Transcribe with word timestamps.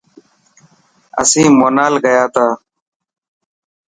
اسين 1.21 1.51
مونال 1.59 1.93
گياتا. 2.03 2.47